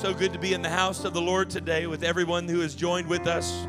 [0.00, 2.74] So good to be in the house of the Lord today with everyone who has
[2.74, 3.66] joined with us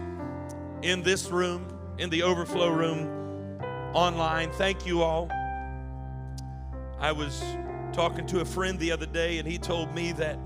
[0.81, 1.67] in this room,
[1.97, 3.59] in the overflow room,
[3.93, 4.49] online.
[4.51, 5.29] Thank you all.
[6.97, 7.43] I was
[7.91, 10.39] talking to a friend the other day, and he told me that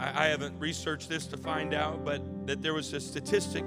[0.00, 3.64] I, I haven't researched this to find out, but that there was a statistic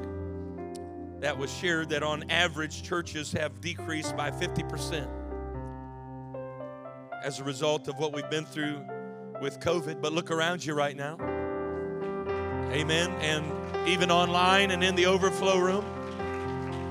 [1.21, 5.07] that was shared that on average churches have decreased by 50%
[7.23, 8.85] as a result of what we've been through
[9.41, 11.17] with COVID, but look around you right now.
[12.71, 13.11] Amen.
[13.21, 15.85] And even online and in the overflow room.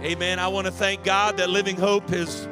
[0.02, 0.38] Amen.
[0.38, 2.48] I want to thank God that Living Hope has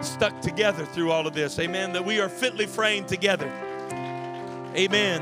[0.00, 1.58] stuck together through all of this.
[1.58, 1.92] Amen.
[1.92, 3.46] That we are fitly framed together.
[4.74, 5.20] Amen.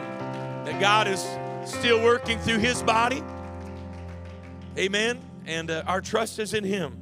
[0.64, 1.26] That God is
[1.64, 3.22] still working through His body.
[4.78, 5.20] Amen.
[5.46, 6.96] And uh, our trust is in Him.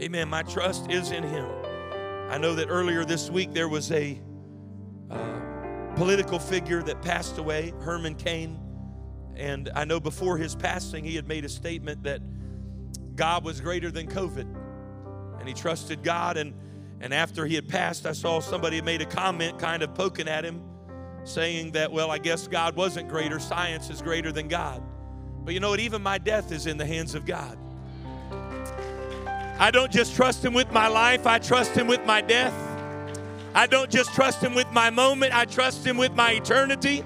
[0.00, 0.28] Amen.
[0.28, 1.46] My trust is in Him.
[2.30, 4.20] I know that earlier this week there was a
[5.10, 5.40] uh,
[5.96, 8.58] political figure that passed away, Herman Cain.
[9.36, 12.20] And I know before his passing, he had made a statement that
[13.16, 14.46] God was greater than COVID.
[15.38, 16.36] And he trusted God.
[16.36, 16.54] And,
[17.00, 20.44] and after he had passed, I saw somebody made a comment kind of poking at
[20.44, 20.62] him,
[21.24, 23.38] saying that, well, I guess God wasn't greater.
[23.38, 24.82] Science is greater than God.
[25.44, 25.80] But you know what?
[25.80, 27.58] Even my death is in the hands of God.
[29.58, 32.73] I don't just trust him with my life, I trust him with my death.
[33.54, 37.04] I don't just trust Him with my moment, I trust Him with my eternity.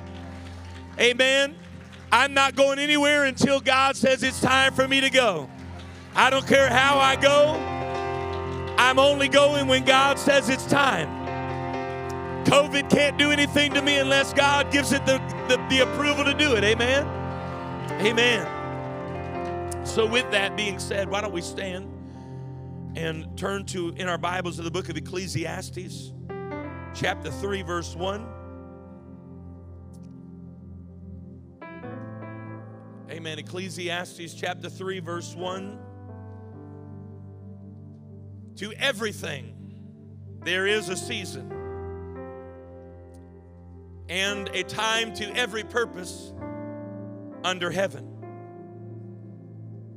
[0.98, 1.54] Amen.
[2.10, 5.48] I'm not going anywhere until God says it's time for me to go.
[6.14, 7.54] I don't care how I go,
[8.78, 11.08] I'm only going when God says it's time.
[12.44, 16.32] COVID can't do anything to me unless God gives it the, the, the approval to
[16.32, 16.64] do it.
[16.64, 17.06] Amen.
[18.00, 19.87] Amen.
[19.87, 21.92] So, with that being said, why don't we stand
[22.97, 26.12] and turn to in our Bibles to the book of Ecclesiastes?
[26.94, 28.26] Chapter 3, verse 1.
[33.10, 33.38] Amen.
[33.38, 35.78] Ecclesiastes chapter 3, verse 1.
[38.56, 39.54] To everything
[40.44, 41.53] there is a season
[44.09, 46.32] and a time to every purpose
[47.44, 48.06] under heaven.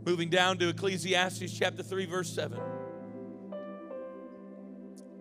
[0.05, 2.59] Moving down to Ecclesiastes chapter 3, verse 7.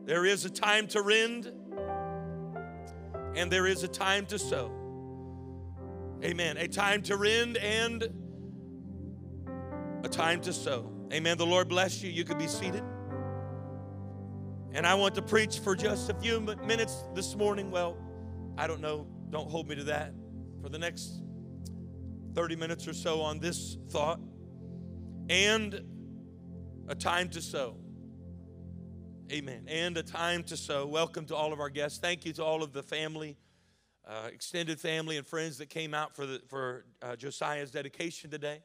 [0.05, 1.53] There is a time to rend
[3.34, 4.72] and there is a time to sow.
[6.25, 6.56] Amen.
[6.56, 8.09] A time to rend and
[10.05, 10.91] a time to sow.
[11.12, 11.38] Amen.
[11.38, 12.11] The Lord bless you.
[12.11, 12.83] You could be seated.
[14.72, 17.71] And I want to preach for just a few minutes this morning.
[17.71, 17.97] Well,
[18.56, 19.06] I don't know.
[19.31, 20.12] Don't hold me to that.
[20.62, 21.22] For the next
[22.34, 24.21] 30 minutes or so on this thought
[25.28, 25.82] and
[26.88, 27.79] a time to sow.
[29.30, 29.66] Amen.
[29.68, 30.86] And a time to sow.
[30.86, 32.00] Welcome to all of our guests.
[32.00, 33.36] Thank you to all of the family,
[34.04, 38.58] uh, extended family, and friends that came out for, the, for uh, Josiah's dedication today.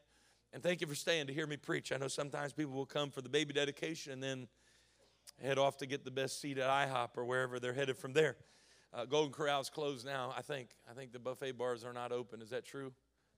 [0.53, 1.91] And thank you for staying to hear me preach.
[1.91, 4.47] I know sometimes people will come for the baby dedication and then
[5.39, 8.35] head off to get the best seat at IHOP or wherever they're headed from there.
[8.91, 10.33] Uh, Golden is closed now.
[10.35, 10.69] I think.
[10.89, 12.41] I think the buffet bars are not open.
[12.41, 12.91] Is that true?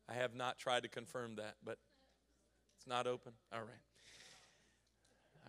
[0.07, 1.77] I have not tried to confirm that, but
[2.77, 3.33] it's not open.
[3.51, 3.67] All right.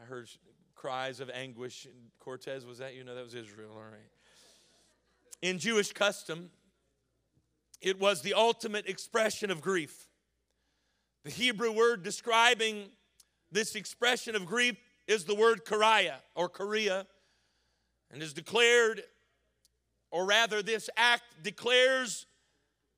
[0.02, 0.28] I heard
[0.78, 1.88] cries of anguish.
[2.20, 3.02] Cortez, was that you?
[3.02, 3.72] know that was Israel.
[3.74, 3.98] All right.
[5.42, 6.50] In Jewish custom,
[7.80, 10.06] it was the ultimate expression of grief.
[11.24, 12.90] The Hebrew word describing
[13.50, 14.76] this expression of grief
[15.08, 17.06] is the word kariah or kriah,
[18.12, 19.02] and is declared,
[20.10, 22.26] or rather, this act declares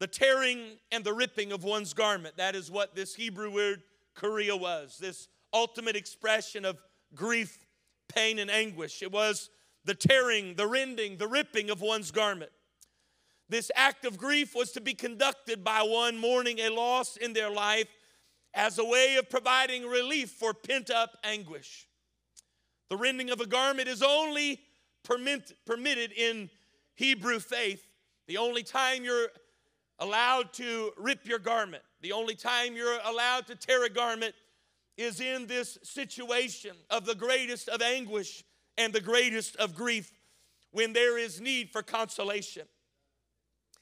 [0.01, 0.61] the tearing
[0.93, 2.37] and the ripping of one's garment.
[2.37, 3.83] That is what this Hebrew word
[4.15, 6.79] kriah was this ultimate expression of
[7.15, 7.67] grief
[8.15, 9.03] pain and anguish.
[9.03, 9.51] It was
[9.85, 12.53] the tearing, the rending, the ripping of one's garment.
[13.49, 17.51] This act of grief was to be conducted by one mourning a loss in their
[17.51, 17.89] life
[18.55, 21.89] as a way of providing relief for pent up anguish.
[22.89, 24.61] The rending of a garment is only
[25.03, 26.51] permit, permitted in
[26.95, 27.87] Hebrew faith.
[28.27, 29.29] The only time you're
[29.99, 34.35] allowed to rip your garment, the only time you're allowed to tear a garment
[35.01, 38.45] is in this situation of the greatest of anguish
[38.77, 40.13] and the greatest of grief,
[40.73, 42.67] when there is need for consolation.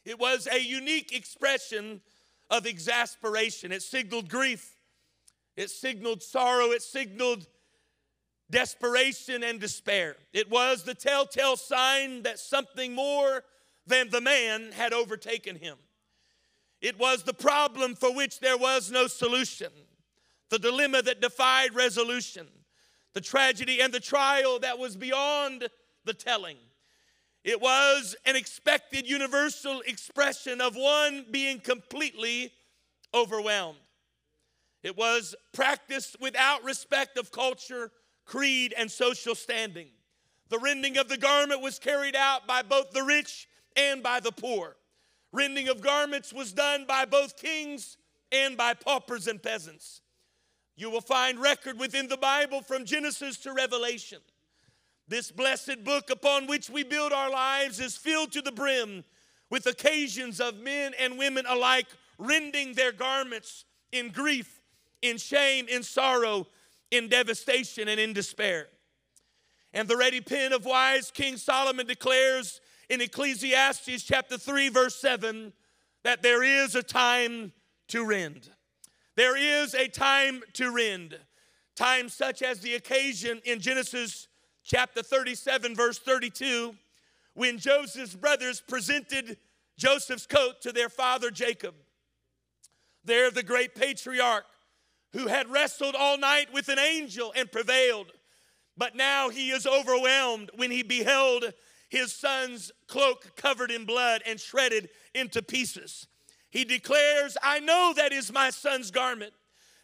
[0.04, 2.00] It was a unique expression
[2.48, 3.72] of exasperation.
[3.72, 4.76] It signaled grief,
[5.56, 7.46] it signaled sorrow, it signaled
[8.50, 10.16] desperation and despair.
[10.32, 13.44] It was the telltale sign that something more
[13.86, 15.76] than the man had overtaken him.
[16.80, 19.72] It was the problem for which there was no solution,
[20.50, 22.46] the dilemma that defied resolution,
[23.14, 25.68] the tragedy and the trial that was beyond
[26.04, 26.56] the telling.
[27.44, 32.52] It was an expected universal expression of one being completely
[33.14, 33.78] overwhelmed.
[34.82, 37.90] It was practiced without respect of culture,
[38.24, 39.88] creed, and social standing.
[40.48, 44.32] The rending of the garment was carried out by both the rich and by the
[44.32, 44.76] poor.
[45.32, 47.96] Rending of garments was done by both kings
[48.32, 50.00] and by paupers and peasants.
[50.78, 54.20] You will find record within the Bible from Genesis to Revelation.
[55.08, 59.02] This blessed book upon which we build our lives is filled to the brim
[59.50, 64.60] with occasions of men and women alike rending their garments in grief,
[65.02, 66.46] in shame, in sorrow,
[66.92, 68.68] in devastation, and in despair.
[69.74, 75.52] And the ready pen of wise King Solomon declares in Ecclesiastes chapter 3, verse 7,
[76.04, 77.52] that there is a time
[77.88, 78.50] to rend.
[79.18, 81.18] There is a time to rend.
[81.74, 84.28] Time such as the occasion in Genesis
[84.62, 86.76] chapter 37, verse 32,
[87.34, 89.36] when Joseph's brothers presented
[89.76, 91.74] Joseph's coat to their father Jacob.
[93.04, 94.44] There, the great patriarch
[95.12, 98.12] who had wrestled all night with an angel and prevailed,
[98.76, 101.54] but now he is overwhelmed when he beheld
[101.88, 106.06] his son's cloak covered in blood and shredded into pieces.
[106.50, 109.32] He declares, I know that is my son's garment.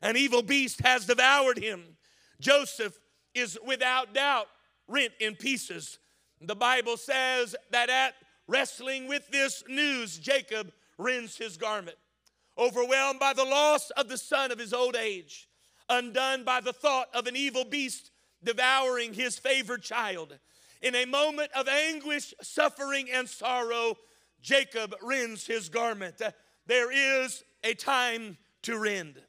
[0.01, 1.97] An evil beast has devoured him.
[2.41, 2.99] Joseph
[3.35, 4.49] is without doubt
[4.89, 5.99] rent in pieces.
[6.41, 8.15] The Bible says that at
[8.47, 11.97] wrestling with this news, Jacob rends his garment.
[12.57, 15.49] Overwhelmed by the loss of the son of his old age,
[15.89, 18.11] undone by the thought of an evil beast
[18.45, 20.39] devouring his favored child,
[20.83, 23.97] in a moment of anguish, suffering, and sorrow,
[24.43, 26.21] Jacob rends his garment.
[26.67, 29.21] There is a time to rend.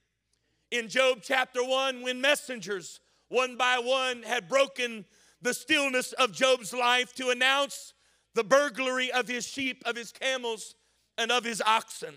[0.71, 5.05] In Job chapter 1, when messengers, one by one, had broken
[5.41, 7.93] the stillness of Job's life to announce
[8.35, 10.75] the burglary of his sheep, of his camels,
[11.17, 12.15] and of his oxen.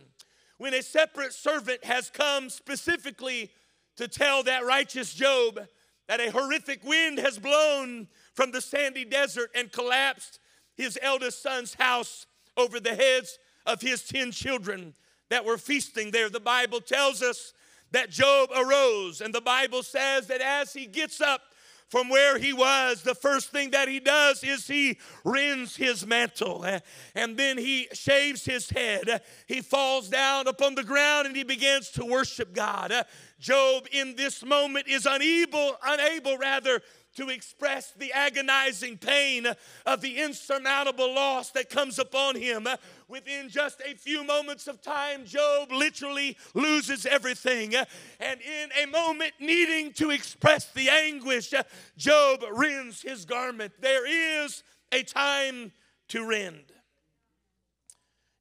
[0.56, 3.50] When a separate servant has come specifically
[3.96, 5.60] to tell that righteous Job
[6.06, 10.38] that a horrific wind has blown from the sandy desert and collapsed
[10.76, 12.26] his eldest son's house
[12.56, 14.94] over the heads of his 10 children
[15.30, 16.28] that were feasting there.
[16.28, 17.52] The Bible tells us
[17.92, 21.40] that Job arose, and the Bible says that as he gets up
[21.88, 26.64] from where he was, the first thing that he does is he rends his mantle
[26.64, 26.80] eh,
[27.14, 29.22] and then he shaves his head.
[29.46, 32.92] He falls down upon the ground and he begins to worship God.
[32.92, 33.02] Eh,
[33.40, 36.82] Job in this moment is unable, unable rather
[37.18, 39.44] to express the agonizing pain
[39.84, 42.68] of the insurmountable loss that comes upon him.
[43.08, 47.74] Within just a few moments of time, Job literally loses everything.
[47.74, 51.52] And in a moment, needing to express the anguish,
[51.96, 53.72] Job rends his garment.
[53.80, 54.06] There
[54.44, 54.62] is
[54.92, 55.72] a time
[56.08, 56.72] to rend.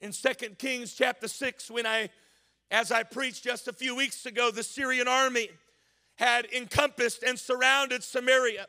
[0.01, 2.10] In 2 Kings chapter 6, when I
[2.69, 5.50] as I preached just a few weeks ago, the Syrian army
[6.17, 8.67] had encompassed and surrounded Samaria.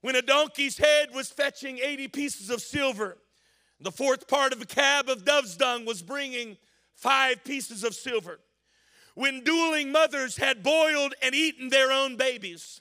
[0.00, 3.18] When a donkey's head was fetching 80 pieces of silver,
[3.80, 6.56] the fourth part of a cab of dove's dung was bringing
[6.94, 8.40] five pieces of silver.
[9.14, 12.80] When dueling mothers had boiled and eaten their own babies,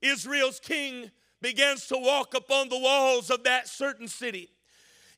[0.00, 1.10] Israel's king
[1.42, 4.50] begins to walk upon the walls of that certain city.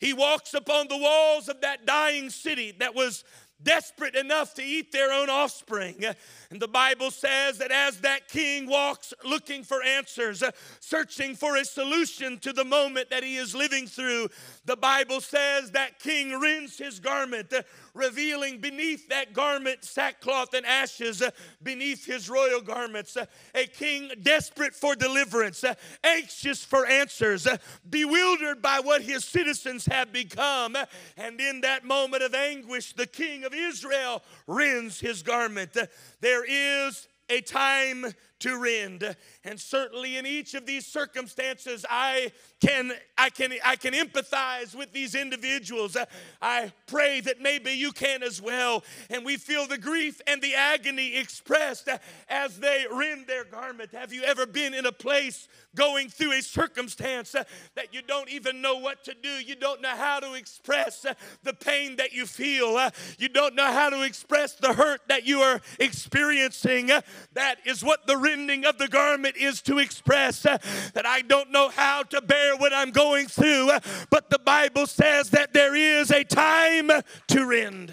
[0.01, 3.25] He walks upon the walls of that dying city that was
[3.63, 6.05] desperate enough to eat their own offspring.
[6.51, 10.43] And the Bible says that as that king walks looking for answers,
[10.81, 14.29] searching for a solution to the moment that he is living through,
[14.69, 17.63] the Bible says that king rends his garment, uh,
[17.95, 21.31] revealing beneath that garment sackcloth and ashes, uh,
[21.63, 23.17] beneath his royal garments.
[23.17, 25.65] Uh, a king desperate for deliverance,
[26.05, 27.49] anxious for answers,
[27.89, 30.77] bewildered by what his citizens have become.
[31.17, 35.79] And in that moment of anguish, the king of Israel rends his garment.
[36.21, 39.17] There is a time to rend.
[39.45, 44.93] And certainly in each of these circumstances, I can, I can, I can empathize with
[44.93, 45.97] these individuals.
[46.41, 48.85] I pray that maybe you can as well.
[49.11, 51.89] And we feel the grief and the agony expressed
[52.29, 53.93] as they rend their garment.
[53.93, 55.49] Have you ever been in a place
[55.79, 57.45] going through a circumstance uh,
[57.77, 59.29] that you don't even know what to do?
[59.29, 62.77] You don't know how to express uh, the pain that you feel.
[62.77, 66.91] Uh, you don't know how to express the hurt that you are experiencing.
[67.35, 70.43] That is what the rending of the garment is to express.
[70.43, 73.71] That I don't know how to bear what I'm going through,
[74.11, 76.91] but the Bible says that there is a time
[77.29, 77.93] to rend.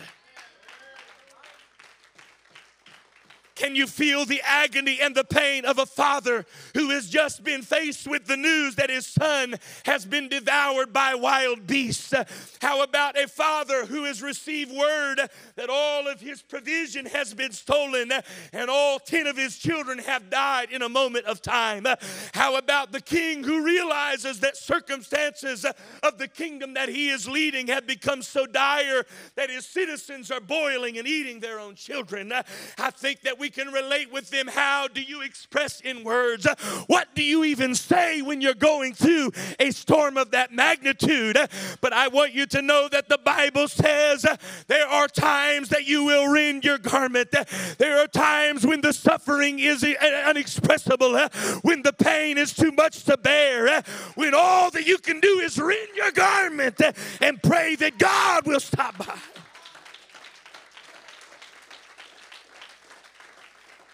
[3.56, 7.62] Can you feel the agony and the pain of a father who has just been
[7.62, 12.14] faced with the news that his son has been devoured by wild beasts?
[12.62, 15.22] How about a father who has received word
[15.56, 18.12] that all of his provision has been stolen
[18.52, 21.88] and all 10 of his children have died in a moment of time?
[22.34, 25.66] How about the king who realizes that circumstances
[26.04, 30.42] of the kingdom that he is leading have become so dire that his citizens are
[30.42, 32.34] boiling and eating their own children?
[32.78, 34.48] I think that we we can relate with them.
[34.48, 36.48] How do you express in words?
[36.88, 41.38] What do you even say when you're going through a storm of that magnitude?
[41.80, 44.26] But I want you to know that the Bible says
[44.66, 47.36] there are times that you will rend your garment.
[47.78, 51.30] There are times when the suffering is unexpressible,
[51.62, 53.84] when the pain is too much to bear,
[54.16, 56.82] when all that you can do is rend your garment
[57.22, 59.20] and pray that God will stop by.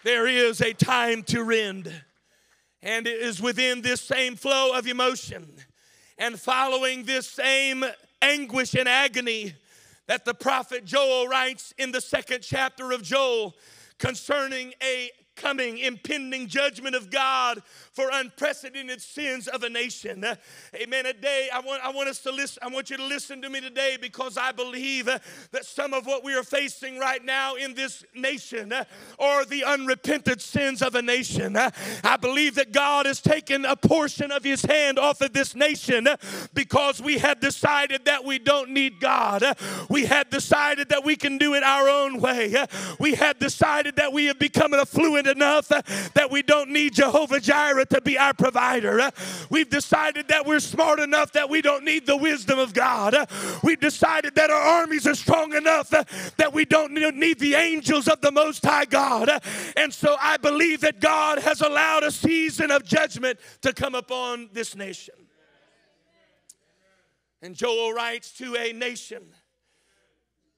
[0.04, 1.92] There is a time to rend.
[2.82, 5.48] And it is within this same flow of emotion
[6.18, 7.84] and following this same
[8.20, 9.54] anguish and agony
[10.08, 13.54] that the prophet Joel writes in the second chapter of Joel
[13.98, 17.62] concerning a coming impending judgment of God
[17.92, 20.24] for unprecedented sins of a nation.
[20.74, 21.04] Amen.
[21.04, 22.62] Today, I want, I want us to listen.
[22.62, 26.24] I want you to listen to me today because I believe that some of what
[26.24, 28.72] we are facing right now in this nation
[29.18, 31.56] are the unrepented sins of a nation.
[31.56, 36.08] I believe that God has taken a portion of His hand off of this nation
[36.54, 39.44] because we have decided that we don't need God.
[39.90, 42.54] We have decided that we can do it our own way.
[42.98, 47.81] We have decided that we have become affluent enough that we don't need Jehovah Jireh
[47.90, 49.10] to be our provider.
[49.50, 53.16] We've decided that we're smart enough that we don't need the wisdom of God.
[53.62, 58.20] We've decided that our armies are strong enough that we don't need the angels of
[58.20, 59.30] the Most High God.
[59.76, 64.50] And so I believe that God has allowed a season of judgment to come upon
[64.52, 65.14] this nation.
[67.42, 69.24] And Joel writes to a nation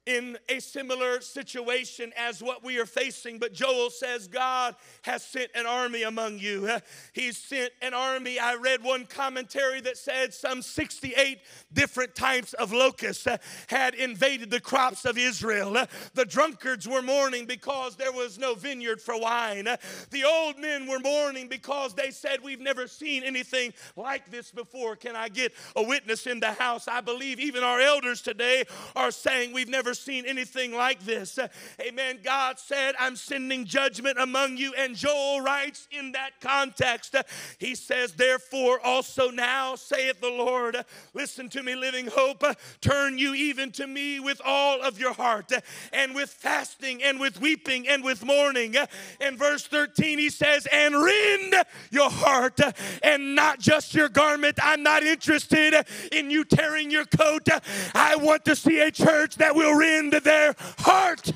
[0.07, 3.39] in a similar situation as what we are facing.
[3.39, 6.69] But Joel says, God has sent an army among you.
[7.13, 8.39] He's sent an army.
[8.39, 11.39] I read one commentary that said some 68
[11.73, 15.77] different types of locusts uh, had invaded the crops of Israel.
[15.77, 19.67] Uh, the drunkards were mourning because there was no vineyard for wine.
[19.67, 19.77] Uh,
[20.11, 24.97] the old men were mourning because they said, We've never seen anything like this before.
[24.97, 26.89] Can I get a witness in the house?
[26.89, 31.39] I believe even our elders today are saying, We've never seen anything like this.
[31.81, 32.19] Amen.
[32.23, 34.75] God said, I'm sending judgment among you.
[34.79, 37.17] And Joel writes in that context,
[37.59, 40.77] he says, Therefore, also now, saith the Lord,
[41.13, 42.45] listen to me, living hope,
[42.81, 45.53] turn you even to me with all of your heart,
[45.93, 48.75] and with fasting, and with weeping, and with mourning.
[49.21, 51.55] In verse 13, he says, And rend
[51.91, 52.61] your heart,
[53.03, 54.59] and not just your garment.
[54.63, 55.75] I'm not interested
[56.13, 57.49] in you tearing your coat.
[57.95, 61.31] I want to see a church that will rend their heart.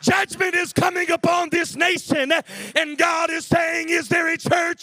[0.00, 2.32] Judgment is coming upon this nation,
[2.74, 4.80] and God is saying, Is there a church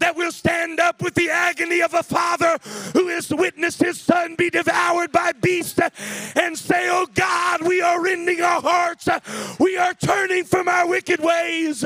[0.00, 2.58] that will stand up with the agony of a father
[2.92, 5.78] who has witnessed his son be devoured by beasts
[6.34, 9.08] and say, Oh God, we are rending our hearts,
[9.60, 11.84] we are turning from our wicked ways?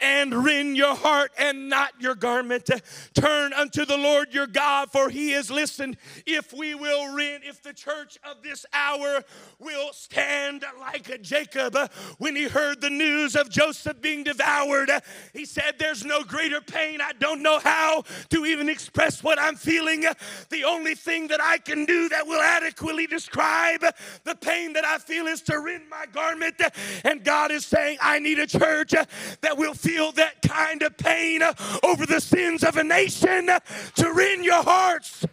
[0.00, 2.70] And rend your heart and not your garment.
[3.14, 5.96] Turn unto the Lord your God, for he has listened.
[6.26, 9.22] If we will rend, if the church of this hour
[9.58, 11.76] will stand like Jacob
[12.18, 14.90] when he heard the news of Joseph being devoured,
[15.32, 17.00] he said, There's no greater pain.
[17.00, 20.04] I don't know how to even express what I'm feeling.
[20.50, 23.84] The only thing that I can do that will adequately describe
[24.24, 26.60] the pain that I feel is to rend my garment.
[27.04, 28.92] And God is saying, I need a church
[29.40, 31.42] that will feel feel that kind of pain
[31.82, 33.48] over the sins of a nation
[33.94, 35.24] to rend your hearts.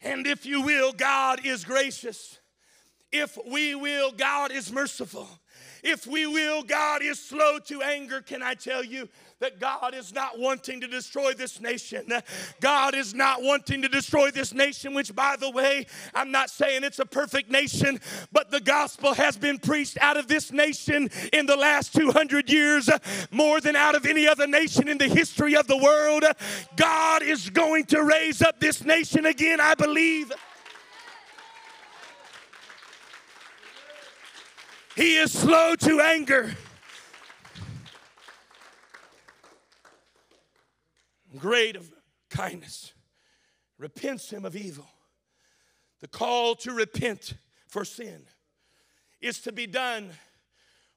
[0.00, 2.38] And if you will, God is gracious.
[3.10, 5.28] If we will, God is merciful.
[5.82, 8.20] If we will, God is slow to anger.
[8.20, 9.08] Can I tell you,
[9.42, 12.06] that God is not wanting to destroy this nation?
[12.60, 16.84] God is not wanting to destroy this nation, which, by the way, I'm not saying
[16.84, 21.46] it's a perfect nation, but the gospel has been preached out of this nation in
[21.46, 22.88] the last 200 years
[23.32, 26.24] more than out of any other nation in the history of the world.
[26.76, 30.30] God is going to raise up this nation again, I believe.
[34.94, 36.54] He is slow to anger.
[41.36, 41.92] Great of
[42.30, 42.92] kindness.
[43.78, 44.86] Repents him of evil.
[46.00, 47.34] The call to repent
[47.68, 48.24] for sin
[49.20, 50.10] is to be done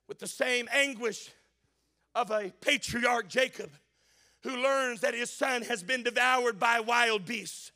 [0.07, 1.29] with the same anguish
[2.13, 3.71] of a patriarch Jacob
[4.43, 7.71] who learns that his son has been devoured by wild beasts.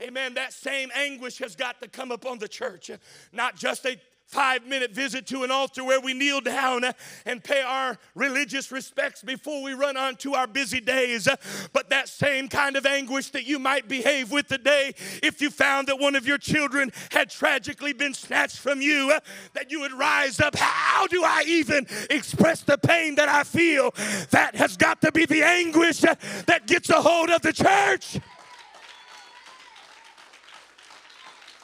[0.00, 0.34] Amen.
[0.34, 2.90] That same anguish has got to come upon the church.
[3.32, 3.96] Not just a
[4.26, 6.82] five minute visit to an altar where we kneel down
[7.24, 11.28] and pay our religious respects before we run on to our busy days.
[11.72, 15.88] But that same kind of anguish that you might behave with today if you found
[15.88, 19.12] that one of your children had tragically been snatched from you,
[19.52, 20.56] that you would rise up.
[20.56, 23.92] How do I even express the pain that I feel?
[24.30, 28.18] That has got to be the anguish that gets a hold of the church.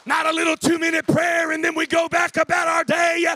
[0.06, 3.26] Not a little two minute prayer and then we go back about our day.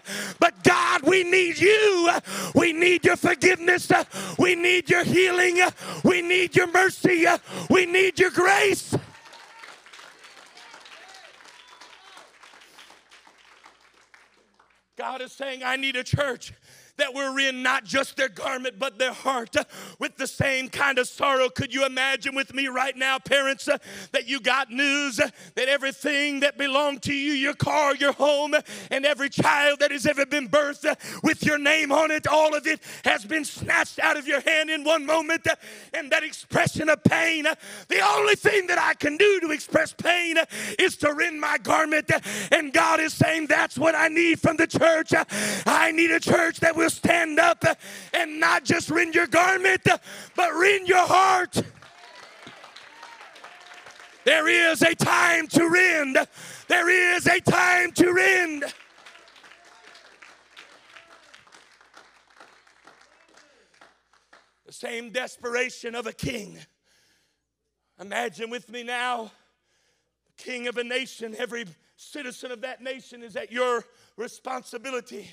[0.41, 2.11] But God, we need you.
[2.55, 3.91] We need your forgiveness.
[4.39, 5.61] We need your healing.
[6.05, 7.27] We need your mercy.
[7.71, 8.97] We need your grace.
[14.97, 16.53] God is saying, I need a church
[16.97, 19.57] that were in not just their garment but their heart
[19.99, 21.49] with the same kind of sorrow.
[21.49, 23.69] Could you imagine with me right now, parents,
[24.13, 28.55] that you got news that everything that belonged to you, your car, your home,
[28.91, 30.85] and every child that has ever been birthed
[31.23, 34.71] with your name on it, all of it has been snatched out of your hand
[34.71, 35.47] in one moment.
[35.93, 37.45] And that expression of pain,
[37.89, 40.37] the only thing that I can do to express pain
[40.79, 42.11] is to rend my garment.
[42.53, 45.13] And God is saying, That's what I need from the church.
[45.67, 47.65] I need a church that will will stand up
[48.13, 49.81] and not just rend your garment,
[50.37, 51.63] but rend your heart.
[54.25, 56.19] There is a time to rend.
[56.69, 58.65] There is a time to rend.
[64.67, 66.59] The same desperation of a king.
[67.99, 69.31] Imagine with me now,
[70.37, 71.65] king of a nation, every
[71.97, 73.85] citizen of that nation is at your
[74.17, 75.31] responsibility.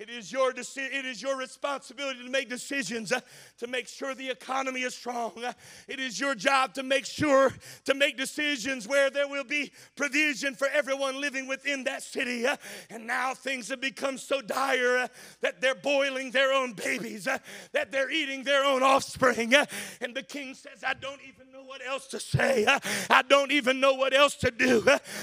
[0.00, 3.20] It is your deci- it is your responsibility to make decisions uh,
[3.58, 5.32] to make sure the economy is strong.
[5.44, 5.52] Uh,
[5.88, 7.52] it is your job to make sure
[7.84, 12.46] to make decisions where there will be provision for everyone living within that city.
[12.46, 12.56] Uh,
[12.88, 15.08] and now things have become so dire uh,
[15.42, 17.36] that they're boiling their own babies, uh,
[17.72, 19.54] that they're eating their own offspring.
[19.54, 19.66] Uh,
[20.00, 22.64] and the king says, "I don't even know what else to say.
[23.10, 24.80] I don't even know what else to do.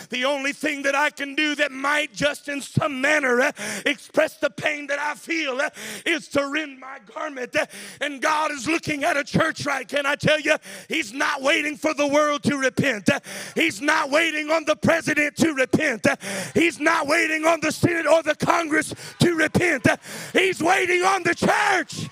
[0.10, 3.52] The only thing that I can do that might just in some manner
[3.86, 5.70] express the pain that I feel uh,
[6.06, 7.56] is to rend my garment.
[7.56, 7.66] Uh,
[8.02, 9.88] and God is looking at a church right.
[9.88, 10.56] Can I tell you?
[10.88, 13.10] He's not waiting for the world to repent.
[13.10, 13.20] Uh,
[13.56, 16.06] he's not waiting on the president to repent.
[16.54, 19.88] He's not waiting on the Senate or the Congress to repent.
[20.34, 22.10] He's waiting on the church.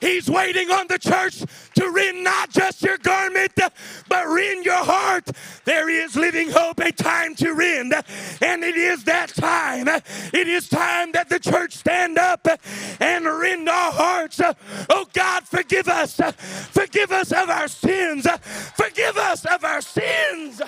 [0.00, 1.42] He's waiting on the church
[1.76, 3.52] to rend not just your garment,
[4.08, 5.28] but rend your heart.
[5.64, 7.94] There is living hope, a time to rend,
[8.42, 9.88] and it is that time.
[9.88, 12.46] It is time that the church stand up
[13.00, 14.40] and rend our hearts.
[14.88, 16.16] Oh God, forgive us.
[16.70, 18.26] Forgive us of our sins.
[18.74, 20.62] Forgive us of our sins.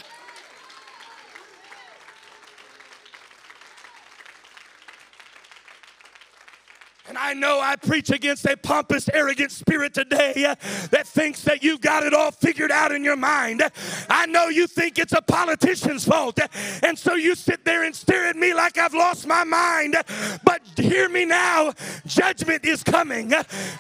[7.09, 10.55] And I know I preach against a pompous, arrogant spirit today uh,
[10.91, 13.63] that thinks that you've got it all figured out in your mind.
[14.11, 16.39] I know you think it's a politician's fault.
[16.83, 19.97] And so you sit there and stare at me like I've lost my mind.
[20.45, 21.73] But hear me now
[22.07, 23.33] judgment is coming.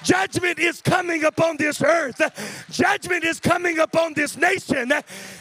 [0.02, 2.22] Judgment is coming upon this earth.
[2.70, 4.90] Judgment is coming upon this nation.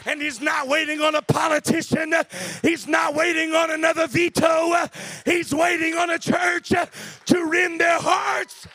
[0.04, 2.12] And He's not waiting on a politician,
[2.60, 4.74] He's not waiting on another veto.
[5.24, 8.66] He's waiting on a church to rend their hearts.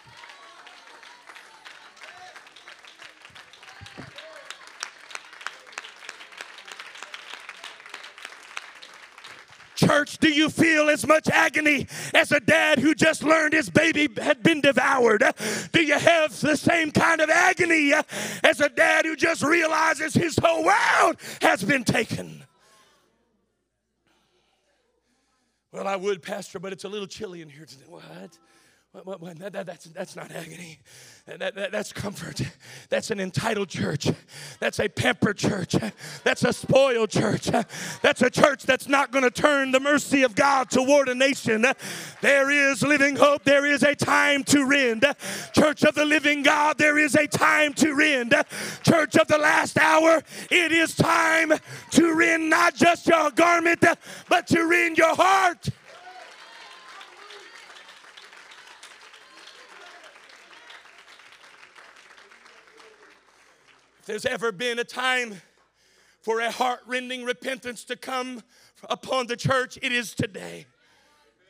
[9.75, 14.07] Church, do you feel as much agony as a dad who just learned his baby
[14.21, 15.23] had been devoured?
[15.71, 17.91] Do you have the same kind of agony
[18.43, 22.43] as a dad who just realizes his whole world has been taken?
[25.71, 27.85] Well, I would, Pastor, but it's a little chilly in here today.
[27.87, 28.37] What?
[28.93, 30.77] That, that's, that's not agony.
[31.25, 32.41] That, that, that's comfort.
[32.89, 34.08] That's an entitled church.
[34.60, 35.75] That's a pampered church.
[36.23, 37.49] That's a spoiled church.
[38.03, 41.65] That's a church that's not going to turn the mercy of God toward a nation.
[42.21, 43.45] There is living hope.
[43.45, 45.06] There is a time to rend.
[45.53, 48.36] Church of the living God, there is a time to rend.
[48.84, 51.51] Church of the last hour, it is time
[51.91, 53.84] to rend not just your garment,
[54.29, 55.69] but to rend your heart.
[64.03, 65.41] If there's ever been a time
[66.19, 68.43] for a heart-rending repentance to come
[68.89, 70.65] upon the church, it is today.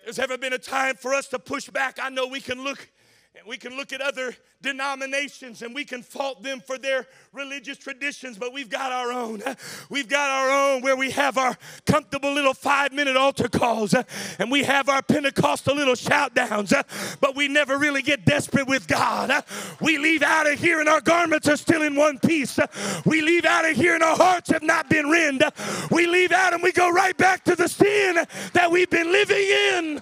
[0.03, 1.97] There's ever been a time for us to push back.
[1.99, 2.91] I know we can look
[3.36, 7.80] and we can look at other denominations and we can fault them for their religious
[7.80, 9.41] traditions, but we've got our own.
[9.89, 13.96] We've got our own where we have our comfortable little five minute altar calls
[14.39, 16.74] and we have our Pentecostal little shout downs,
[17.19, 19.43] but we never really get desperate with God.
[19.82, 22.60] We leave out of here and our garments are still in one piece.
[23.04, 25.43] We leave out of here and our hearts have not been rend.
[25.89, 28.19] We leave out and we go right back to the sin
[28.54, 30.02] that we've been living in.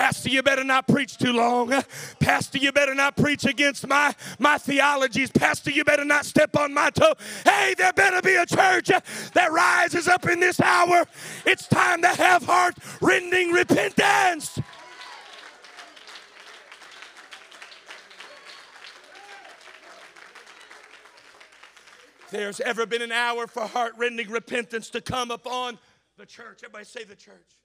[0.00, 1.74] Pastor, you better not preach too long.
[2.20, 5.30] Pastor, you better not preach against my, my theologies.
[5.30, 7.12] Pastor, you better not step on my toe.
[7.44, 11.04] Hey, there better be a church that rises up in this hour.
[11.44, 14.58] It's time to have heart rending repentance.
[22.30, 25.78] There's ever been an hour for heart rending repentance to come upon
[26.16, 26.60] the church.
[26.64, 27.60] Everybody say the church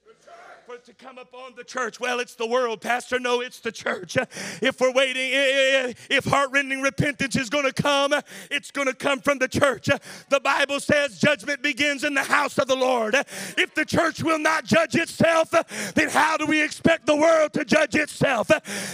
[0.65, 1.99] for it to come upon the church.
[1.99, 3.19] Well, it's the world, Pastor.
[3.19, 4.17] No, it's the church.
[4.61, 8.13] If we're waiting, eh, eh, eh, if heart-rending repentance is going to come,
[8.49, 9.89] it's going to come from the church.
[10.29, 13.13] The Bible says judgment begins in the house of the Lord.
[13.15, 15.51] If the church will not judge itself,
[15.93, 18.49] then how do we expect the world to judge itself?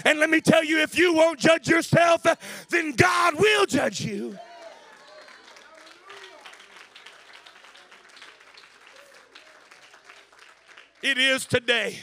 [0.06, 2.26] And let me tell you, if you won't judge yourself,
[2.70, 4.38] then God will judge you.
[11.04, 11.98] It is today.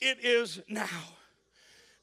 [0.00, 0.86] It is now.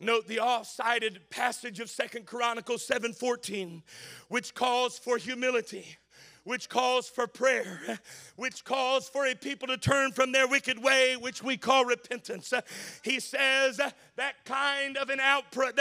[0.02, 3.84] Note the off-cited passage of Second Chronicles 7:14,
[4.28, 5.98] which calls for humility
[6.44, 8.00] which calls for prayer,
[8.36, 12.54] which calls for a people to turn from their wicked way, which we call repentance.
[13.02, 15.20] He says that kind of an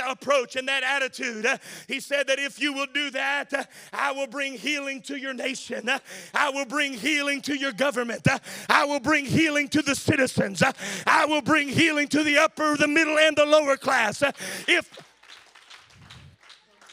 [0.09, 1.47] approach and that attitude.
[1.89, 5.91] He said that if you will do that, I will bring healing to your nation.
[6.33, 8.29] I will bring healing to your government.
[8.69, 10.63] I will bring healing to the citizens.
[11.07, 14.23] I will bring healing to the upper, the middle, and the lower class.
[14.69, 14.99] If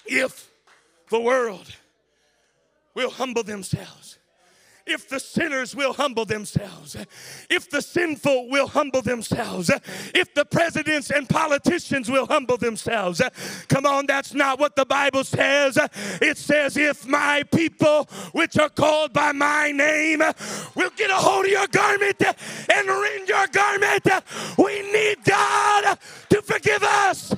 [0.05, 0.49] if
[1.09, 1.75] the world
[2.99, 4.19] will humble themselves,
[4.85, 6.97] if the sinners will humble themselves,
[7.49, 9.71] if the sinful will humble themselves,
[10.13, 13.21] if the presidents and politicians will humble themselves.
[13.69, 15.77] Come on, that's not what the Bible says.
[16.21, 20.21] It says, if my people, which are called by my name,
[20.75, 24.07] will get a hold of your garment and rend your garment,
[24.57, 25.97] we need God
[26.31, 27.33] to forgive us.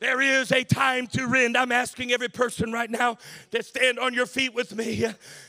[0.00, 1.56] There is a time to rend.
[1.56, 3.18] I'm asking every person right now
[3.50, 5.04] to stand on your feet with me.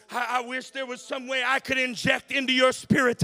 [0.10, 3.24] I, I, wish there was some way I could inject into your spirit.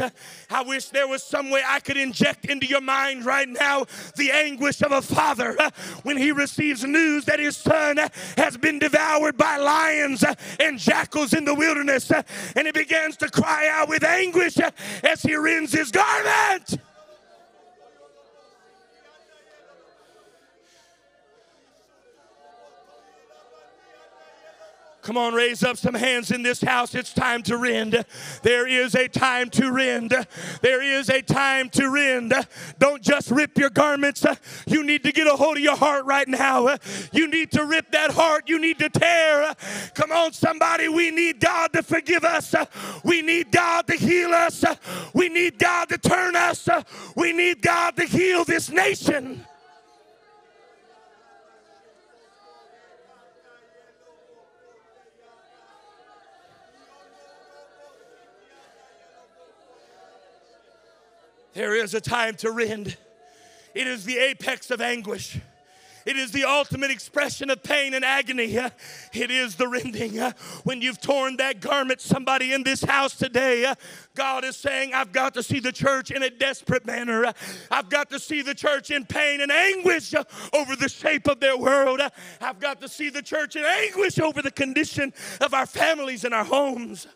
[0.52, 3.86] I wish there was some way I could inject into your mind right now
[4.18, 5.58] the anguish of a father
[6.04, 7.98] when he receives news that his son
[8.38, 10.24] has been devoured by lions
[10.60, 12.12] and jackals in the wilderness.
[12.56, 14.58] And he begins to cry out with anguish
[15.04, 16.78] as he rends his garment.
[25.06, 26.96] Come on, raise up some hands in this house.
[26.96, 28.04] It's time to rend.
[28.42, 30.16] There is a time to rend.
[30.64, 32.34] There is a time to rend.
[32.80, 34.26] Don't just rip your garments.
[34.66, 36.78] You need to get a hold of your heart right now.
[37.12, 38.50] You need to rip that heart.
[38.50, 39.54] You need to tear.
[39.94, 40.90] Come on, somebody.
[40.90, 42.56] We need God to forgive us.
[43.04, 44.66] We need God to heal us.
[45.14, 46.68] We need God to turn us.
[47.16, 49.46] We need God to heal this nation.
[61.56, 62.98] There is a time to rend.
[63.74, 65.40] It is the apex of anguish.
[66.06, 68.58] It is the ultimate expression of pain and agony.
[69.14, 70.20] It is the rending.
[70.66, 73.74] When you've torn that garment, somebody in this house today,
[74.16, 77.34] God is saying, I've got to see the church in a desperate manner.
[77.72, 80.14] I've got to see the church in pain and anguish
[80.54, 82.02] over the shape of their world.
[82.42, 86.34] I've got to see the church in anguish over the condition of our families and
[86.34, 87.08] our homes.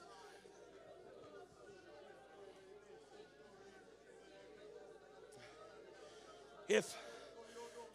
[6.69, 6.95] If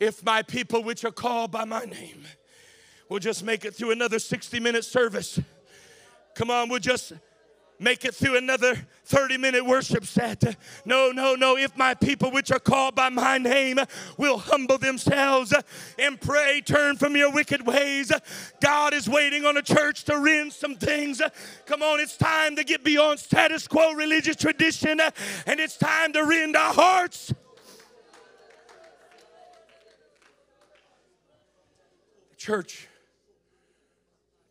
[0.01, 2.25] if my people which are called by my name
[3.09, 5.41] will just make it through another 60 minute service.
[6.35, 7.13] Come on, we'll just
[7.79, 10.57] make it through another 30 minute worship set.
[10.85, 11.57] No, no, no.
[11.57, 13.79] If my people, which are called by my name,
[14.19, 15.55] will humble themselves
[15.97, 18.11] and pray, turn from your wicked ways,
[18.61, 21.23] God is waiting on a church to rend some things.
[21.67, 25.01] Come on, it's time to get beyond status quo religious tradition
[25.47, 27.33] and it's time to rend our hearts.
[32.45, 32.89] Church,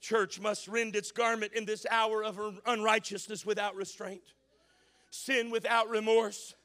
[0.02, 4.24] church must rend its garment in this hour of unrighteousness without restraint,
[5.12, 6.56] sin without remorse,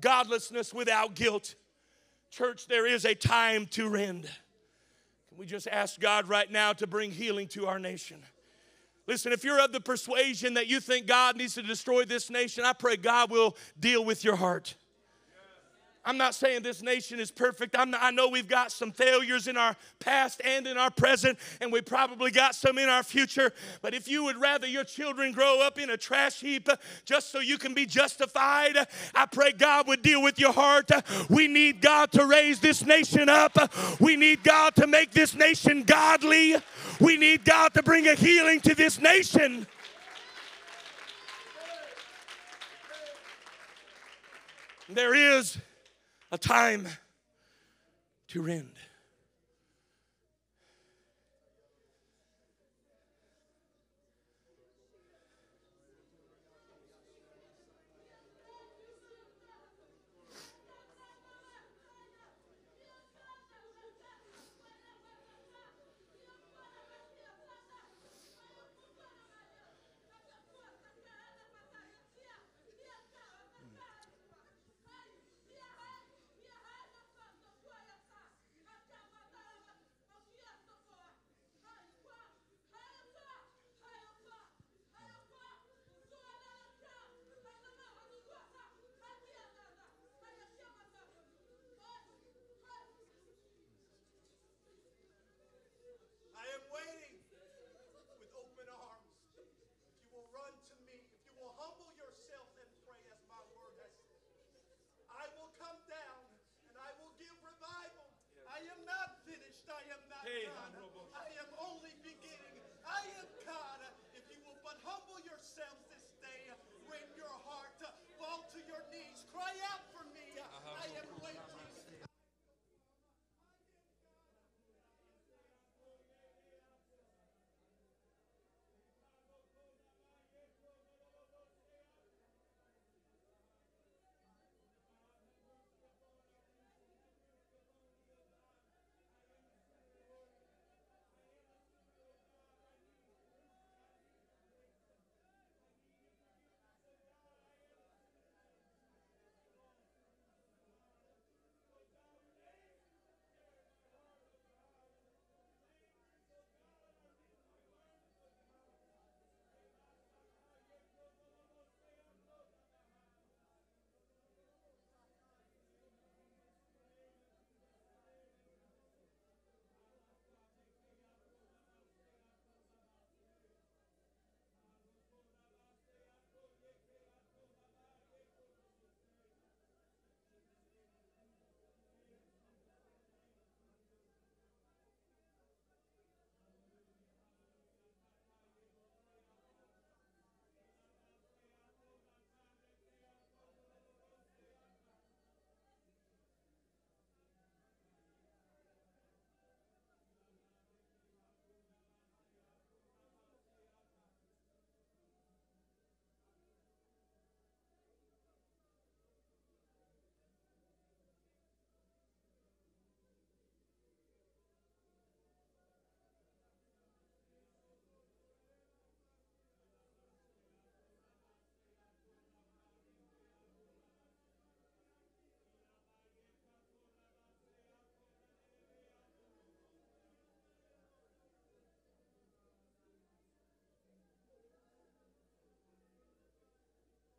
[0.00, 1.54] godlessness without guilt.
[2.30, 4.22] Church, there is a time to rend.
[4.22, 8.22] Can we just ask God right now to bring healing to our nation?
[9.06, 12.64] Listen, if you're of the persuasion that you think God needs to destroy this nation,
[12.64, 14.76] I pray God will deal with your heart.
[16.02, 17.74] I'm not saying this nation is perfect.
[17.74, 21.70] Not, i know we've got some failures in our past and in our present, and
[21.70, 23.52] we probably got some in our future.
[23.82, 27.30] But if you would rather your children grow up in a trash heap uh, just
[27.30, 30.90] so you can be justified, uh, I pray God would deal with your heart.
[30.90, 33.58] Uh, we need God to raise this nation up.
[34.00, 36.56] We need God to make this nation godly.
[36.98, 39.66] We need God to bring a healing to this nation.
[44.88, 45.58] There is
[46.30, 46.88] a time
[48.28, 48.72] to rend.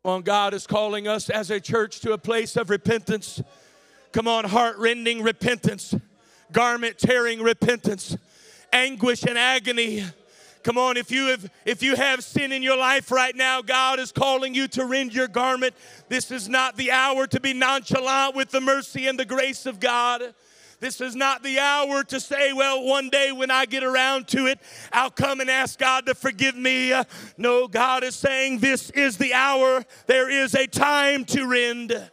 [0.04, 3.40] On God is calling us as a church to a place of repentance.
[4.10, 5.94] Come on, heart rending repentance,
[6.50, 8.16] garment tearing repentance,
[8.72, 10.04] anguish and agony.
[10.64, 14.00] Come on, if you have if you have sin in your life right now, God
[14.00, 15.72] is calling you to rend your garment.
[16.08, 19.78] This is not the hour to be nonchalant with the mercy and the grace of
[19.78, 20.34] God.
[20.82, 24.46] This is not the hour to say, well, one day when I get around to
[24.46, 24.58] it,
[24.92, 26.92] I'll come and ask God to forgive me.
[27.38, 29.84] No, God is saying this is the hour.
[30.08, 32.10] There is a time to rend.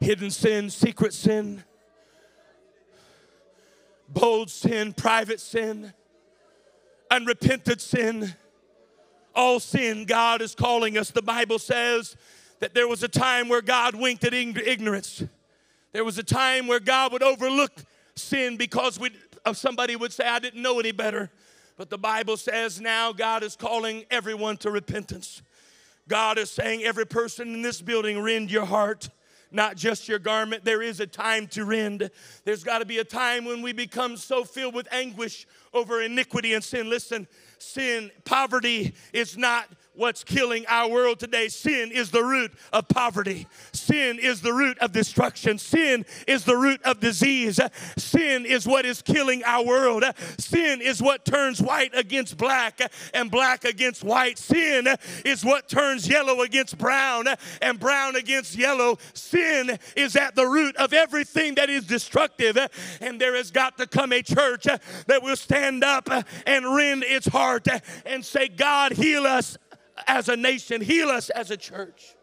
[0.00, 1.64] Hidden sin, secret sin,
[4.10, 5.94] bold sin, private sin,
[7.10, 8.34] unrepented sin
[9.40, 11.10] all sin, God is calling us.
[11.10, 12.14] The Bible says
[12.58, 15.24] that there was a time where God winked at ignorance.
[15.92, 17.72] There was a time where God would overlook
[18.14, 19.10] sin because we,
[19.46, 21.30] uh, somebody would say, I didn't know any better.
[21.78, 25.40] But the Bible says now God is calling everyone to repentance.
[26.06, 29.08] God is saying, every person in this building, rend your heart,
[29.50, 30.66] not just your garment.
[30.66, 32.10] There is a time to rend.
[32.44, 36.52] There's got to be a time when we become so filled with anguish over iniquity
[36.52, 36.90] and sin.
[36.90, 37.26] Listen,
[37.62, 41.48] sin, poverty is not what's killing our world today.
[41.48, 43.46] Sin is the root of poverty.
[43.72, 45.58] Sin is the root of destruction.
[45.58, 47.60] Sin is the root of disease.
[47.98, 50.04] Sin is what is killing our world.
[50.38, 52.80] Sin is what turns white against black
[53.12, 54.38] and black against white.
[54.38, 54.88] Sin
[55.24, 57.26] is what turns yellow against brown
[57.60, 58.96] and brown against yellow.
[59.12, 62.56] Sin is at the root of everything that is destructive.
[63.02, 66.08] And there has got to come a church that will stand up
[66.46, 67.49] and rend its heart
[68.06, 69.58] and say, God, heal us
[70.06, 72.14] as a nation, heal us as a church.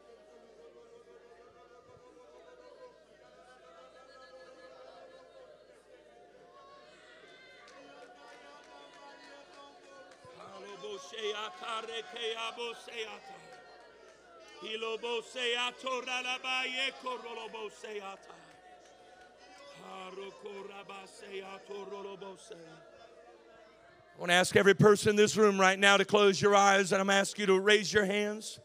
[24.17, 26.91] I want to ask every person in this room right now to close your eyes,
[26.91, 28.57] and I'm asking you to raise your hands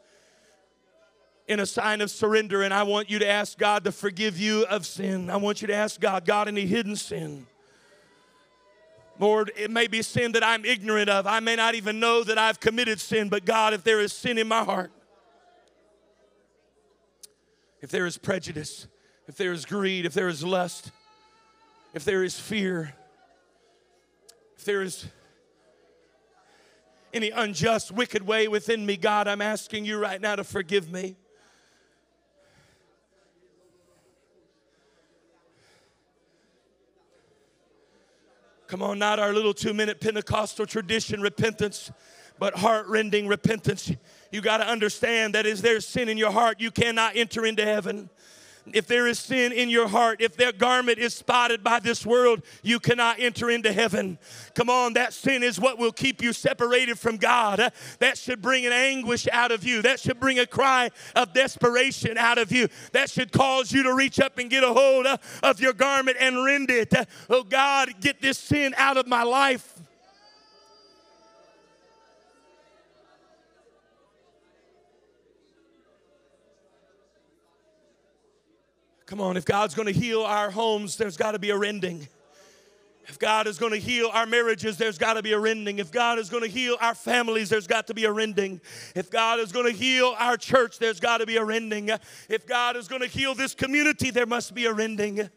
[1.46, 2.62] in a sign of surrender.
[2.62, 5.28] And I want you to ask God to forgive you of sin.
[5.28, 7.46] I want you to ask God, God, any hidden sin.
[9.18, 11.26] Lord, it may be sin that I'm ignorant of.
[11.26, 14.38] I may not even know that I've committed sin, but God, if there is sin
[14.38, 14.90] in my heart,
[17.82, 18.86] if there is prejudice,
[19.28, 20.92] if there is greed, if there is lust,
[21.92, 22.94] if there is fear,
[24.56, 25.04] if there is
[27.12, 31.16] any unjust, wicked way within me, God, I'm asking you right now to forgive me.
[38.66, 41.92] Come on, not our little two minute Pentecostal tradition repentance,
[42.38, 43.92] but heart rending repentance.
[44.31, 47.64] You got to understand that is there sin in your heart, you cannot enter into
[47.64, 48.09] heaven
[48.72, 52.42] if there is sin in your heart, if their garment is spotted by this world,
[52.62, 54.18] you cannot enter into heaven.
[54.55, 57.72] Come on, that sin is what will keep you separated from God.
[57.98, 59.83] That should bring an anguish out of you.
[59.83, 62.68] That should bring a cry of desperation out of you.
[62.92, 65.07] That should cause you to reach up and get a hold
[65.42, 66.92] of your garment and rend it.
[67.29, 69.71] Oh God, get this sin out of my life.
[79.12, 82.09] Come on, if God's going to heal our homes, there's got to be a rending.
[83.07, 85.81] If God is going to heal our marriages, there's got to be a rending.
[85.81, 88.62] If God is going to heal our families, there's got to be a rending.
[88.96, 91.90] If God is going to heal our church, there's got to be a rending.
[92.31, 95.29] If God is going to heal this community, there must be a rending.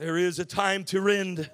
[0.00, 1.48] There is a time to rend.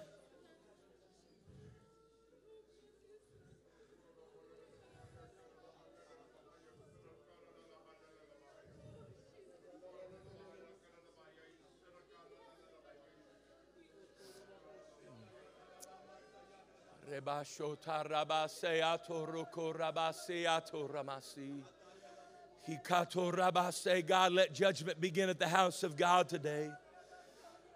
[24.03, 26.71] God, let judgment begin at the house of God today.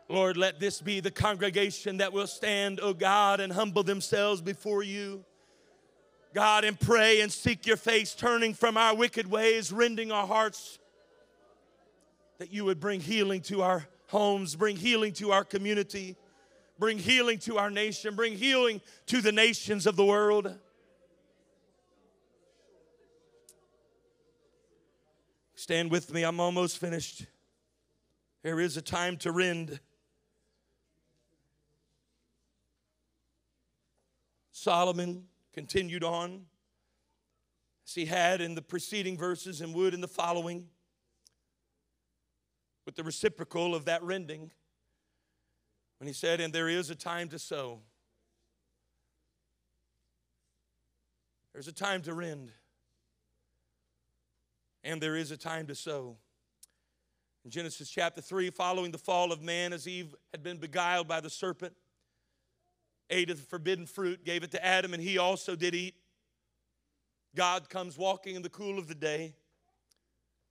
[0.08, 4.82] Lord, let this be the congregation that will stand, O God, and humble themselves before
[4.82, 5.24] you.
[6.34, 10.78] God, and pray and seek your face, turning from our wicked ways, rending our hearts,
[12.38, 16.16] that you would bring healing to our homes, bring healing to our community
[16.78, 20.58] bring healing to our nation, bring healing to the nations of the world.
[25.54, 27.26] Stand with me, I'm almost finished.
[28.42, 29.80] There is a time to rend.
[34.52, 36.44] Solomon continued on
[37.86, 40.66] as he had in the preceding verses and would in the following
[42.84, 44.50] with the reciprocal of that rending
[45.98, 47.80] when he said, And there is a time to sow.
[51.52, 52.50] There's a time to rend.
[54.82, 56.16] And there is a time to sow.
[57.44, 61.20] In Genesis chapter 3, following the fall of man, as Eve had been beguiled by
[61.20, 61.74] the serpent,
[63.10, 65.94] ate of the forbidden fruit, gave it to Adam, and he also did eat.
[67.34, 69.34] God comes walking in the cool of the day,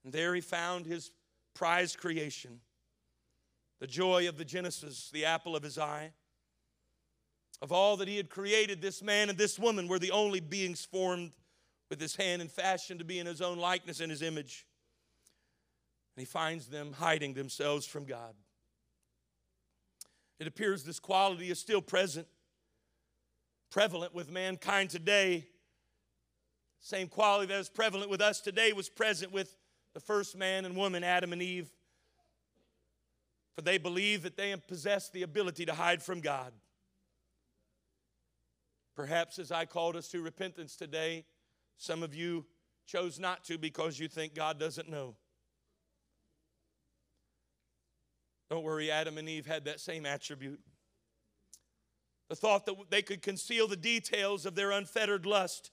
[0.03, 1.11] and there he found his
[1.53, 2.59] prized creation,
[3.84, 6.13] the joy of the Genesis, the apple of his eye.
[7.61, 10.86] Of all that he had created, this man and this woman were the only beings
[10.86, 11.34] formed
[11.89, 14.65] with his hand and fashioned to be in his own likeness and his image.
[16.15, 18.34] And he finds them hiding themselves from God.
[20.39, 22.27] It appears this quality is still present,
[23.69, 25.45] prevalent with mankind today.
[26.79, 29.57] Same quality that is prevalent with us today was present with
[29.93, 31.69] the first man and woman, Adam and Eve.
[33.56, 36.54] For they believe that they possess the ability to hide from God.
[38.95, 41.26] Perhaps as I called us to repentance today,
[41.78, 42.45] some of you
[42.86, 45.16] chose not to because you think God doesn't know.
[48.49, 50.60] Don't worry, Adam and Eve had that same attribute.
[52.30, 55.72] The thought that they could conceal the details of their unfettered lust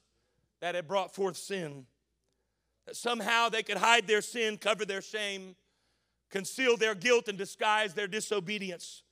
[0.61, 1.85] that had brought forth sin.
[2.87, 5.55] That somehow they could hide their sin, cover their shame,
[6.31, 9.03] conceal their guilt, and disguise their disobedience.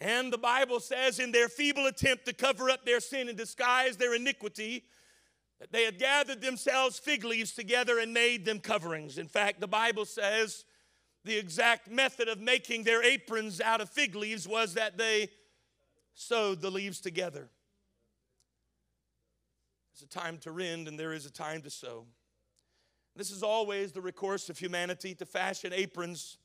[0.00, 3.96] And the Bible says, in their feeble attempt to cover up their sin and disguise
[3.96, 4.84] their iniquity,
[5.58, 9.16] that they had gathered themselves fig leaves together and made them coverings.
[9.16, 10.64] In fact, the Bible says
[11.24, 15.28] the exact method of making their aprons out of fig leaves was that they
[16.14, 17.48] sewed the leaves together.
[19.92, 22.04] There's a time to rend and there is a time to sow.
[23.16, 26.36] This is always the recourse of humanity to fashion aprons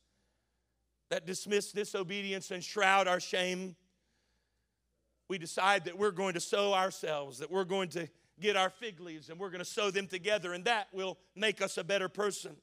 [1.10, 3.76] that dismiss disobedience and shroud our shame.
[5.28, 8.08] We decide that we're going to sow ourselves, that we're going to
[8.40, 11.60] get our fig leaves and we're going to sew them together, and that will make
[11.60, 12.56] us a better person.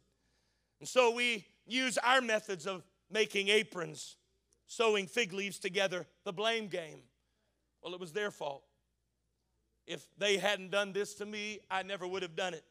[0.79, 4.17] And so we use our methods of making aprons,
[4.65, 7.01] sewing fig leaves together, the blame game.
[7.83, 8.63] Well, it was their fault.
[9.85, 12.63] If they hadn't done this to me, I never would have done it.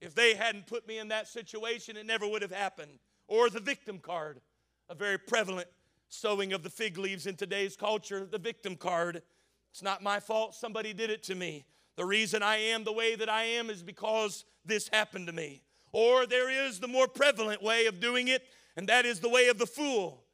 [0.00, 2.98] If they hadn't put me in that situation, it never would have happened.
[3.28, 4.40] Or the victim card,
[4.88, 5.68] a very prevalent
[6.08, 9.22] sewing of the fig leaves in today's culture, the victim card.
[9.72, 11.64] It's not my fault, somebody did it to me.
[11.96, 15.62] The reason I am the way that I am is because this happened to me.
[15.92, 18.42] Or there is the more prevalent way of doing it,
[18.76, 20.25] and that is the way of the fool,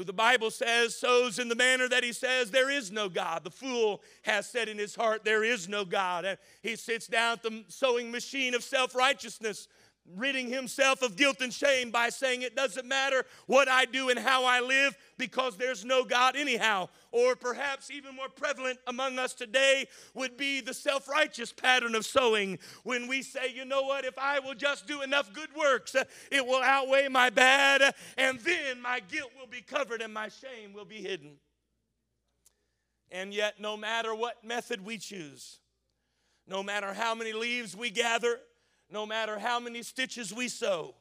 [0.00, 3.44] who the Bible says sows in the manner that he says there is no God.
[3.44, 6.24] The fool has said in his heart, There is no God.
[6.24, 9.68] And he sits down at the sewing machine of self righteousness
[10.16, 14.18] ridding himself of guilt and shame by saying it doesn't matter what I do and
[14.18, 16.88] how I live because there's no God anyhow.
[17.12, 22.06] Or perhaps even more prevalent among us today would be the self righteous pattern of
[22.06, 25.94] sowing when we say, you know what, if I will just do enough good works,
[26.30, 30.72] it will outweigh my bad, and then my guilt will be covered and my shame
[30.72, 31.36] will be hidden.
[33.10, 35.58] And yet, no matter what method we choose,
[36.46, 38.38] no matter how many leaves we gather,
[38.92, 40.94] no matter how many stitches we sew,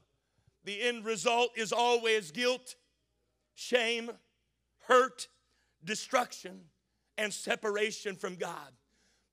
[0.64, 2.76] the end result is always guilt,
[3.56, 4.12] shame,
[4.82, 5.28] hurt,
[5.84, 6.62] destruction,
[7.18, 8.72] and separation from God.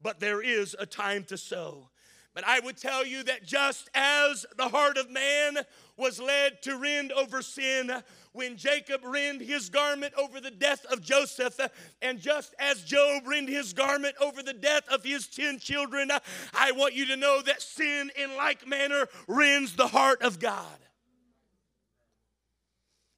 [0.01, 1.91] But there is a time to sow.
[2.37, 5.57] But I would tell you that just as the heart of man
[5.97, 7.91] was led to rend over sin
[8.33, 11.59] when Jacob rend his garment over the death of Joseph,
[12.03, 16.11] and just as Job rend his garment over the death of his ten children,
[16.53, 20.77] I want you to know that sin in like manner rends the heart of God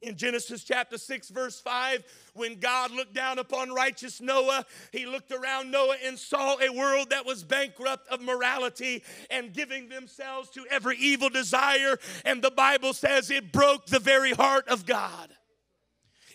[0.00, 5.32] in Genesis chapter 6, verse 5, when God looked down upon righteous Noah, he looked
[5.32, 10.64] around Noah and saw a world that was bankrupt of morality and giving themselves to
[10.70, 11.98] every evil desire.
[12.24, 15.30] And the Bible says it broke the very heart of God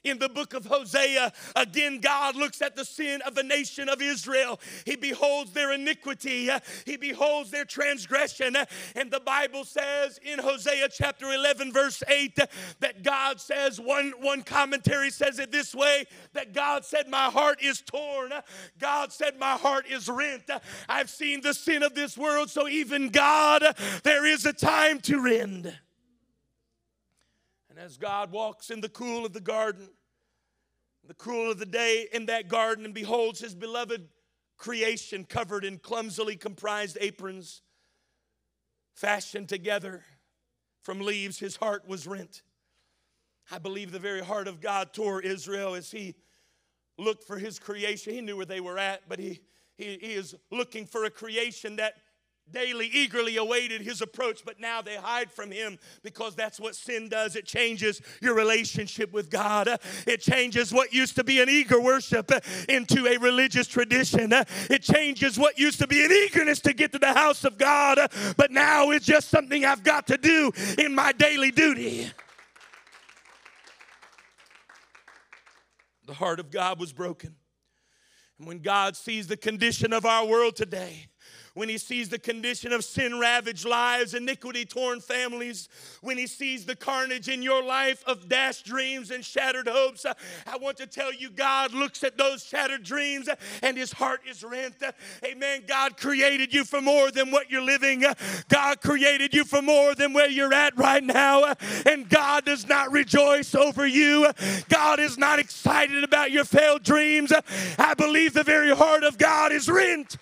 [0.04, 4.01] in the book of Hosea, again, God looks at the sin of the nation of
[4.01, 4.60] Israel.
[4.86, 6.49] He beholds their iniquity,
[6.86, 8.56] He beholds their transgression.
[8.95, 12.39] And the Bible says in Hosea chapter 11, verse 8,
[12.80, 17.62] that God says, one, one commentary says it this way that God said, My heart
[17.62, 18.32] is torn.
[18.80, 20.49] God said, My heart is rent.
[20.89, 23.64] I've seen the sin of this world, so even God,
[24.04, 25.74] there is a time to rend.
[27.76, 29.90] And as God walks in the cool of the garden,
[31.08, 34.10] the cool of the day in that garden, and beholds his beloved
[34.58, 37.64] creation covered in clumsily comprised aprons,
[38.94, 40.04] fashioned together
[40.84, 42.44] from leaves, his heart was rent.
[43.50, 46.14] I believe the very heart of God tore Israel as he
[47.00, 48.14] looked for his creation.
[48.14, 49.40] He knew where they were at, but he,
[49.78, 51.96] he, he is looking for a creation that
[52.52, 57.10] daily eagerly awaited his approach, but now they hide from him because that's what sin
[57.10, 57.36] does.
[57.36, 59.68] It changes your relationship with God.
[60.06, 62.32] It changes what used to be an eager worship
[62.70, 64.32] into a religious tradition.
[64.70, 67.98] It changes what used to be an eagerness to get to the house of God,
[68.38, 72.12] but now it's just something I've got to do in my daily duty.
[76.06, 77.36] The heart of God was broken.
[78.38, 81.08] And when God sees the condition of our world today,
[81.54, 85.70] when he sees the condition of sin ravaged lives, iniquity torn families,
[86.01, 90.14] when he sees the carnage in your life of dashed dreams and shattered hopes, uh,
[90.47, 94.22] I want to tell you, God looks at those shattered dreams uh, and his heart
[94.28, 94.76] is rent.
[94.82, 94.91] Uh,
[95.24, 95.64] amen.
[95.68, 98.04] God created you for more than what you're living,
[98.49, 101.54] God created you for more than where you're at right now.
[101.86, 104.32] And God does not rejoice over you,
[104.70, 107.32] God is not excited about your failed dreams.
[107.78, 110.18] I believe the very heart of God is rent.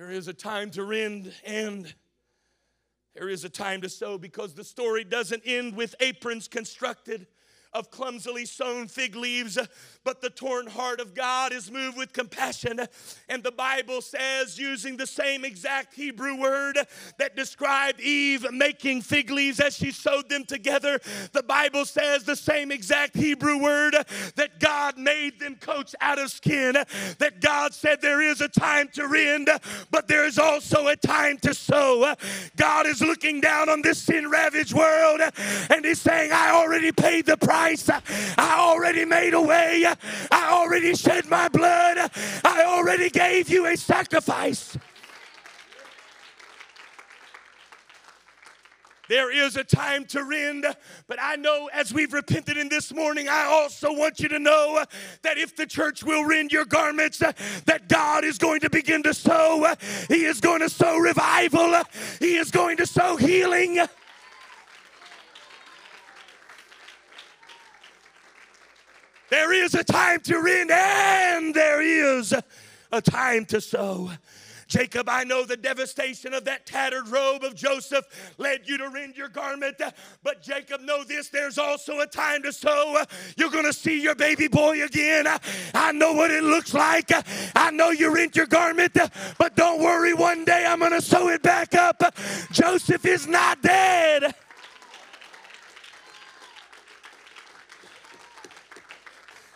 [0.00, 1.92] There is a time to rend and
[3.14, 7.26] there is a time to sow because the story doesn't end with aprons constructed
[7.72, 9.56] of clumsily sewn fig leaves,
[10.02, 12.80] but the torn heart of God is moved with compassion.
[13.28, 16.78] And the Bible says, using the same exact Hebrew word
[17.18, 20.98] that described Eve making fig leaves as she sewed them together,
[21.32, 23.94] the Bible says the same exact Hebrew word
[24.34, 26.76] that God made them coats out of skin.
[27.18, 29.48] That God said there is a time to rend,
[29.90, 32.14] but there is also a time to sow.
[32.56, 35.20] God is looking down on this sin ravaged world
[35.70, 37.90] and He's saying, I already paid the price price.
[38.38, 39.84] I already made a way.
[40.30, 42.10] I already shed my blood.
[42.44, 44.76] I already gave you a sacrifice.
[49.08, 50.64] There is a time to rend,
[51.08, 54.84] but I know as we've repented in this morning, I also want you to know
[55.22, 59.12] that if the church will rend your garments, that God is going to begin to
[59.12, 59.74] sow.
[60.06, 61.82] He is going to sow revival,
[62.20, 63.80] He is going to sow healing.
[69.30, 72.34] There is a time to rend and there is
[72.92, 74.10] a time to sow.
[74.66, 78.04] Jacob, I know the devastation of that tattered robe of Joseph
[78.38, 79.82] led you to rend your garment.
[80.22, 83.02] But Jacob, know this there's also a time to sow.
[83.36, 85.26] You're going to see your baby boy again.
[85.74, 87.10] I know what it looks like.
[87.56, 88.96] I know you rent your garment,
[89.38, 92.02] but don't worry, one day I'm going to sew it back up.
[92.52, 94.34] Joseph is not dead.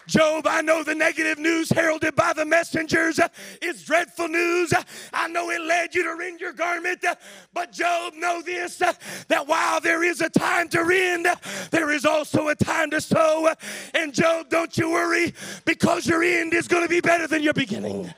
[0.07, 3.19] Job, I know the negative news heralded by the messengers
[3.63, 4.73] is dreadful news.
[5.13, 7.05] I know it led you to rend your garment,
[7.53, 11.27] but Job, know this that while there is a time to rend,
[11.71, 13.53] there is also a time to sow.
[13.95, 15.35] And Job, don't you worry
[15.65, 18.13] because your end is going to be better than your beginning.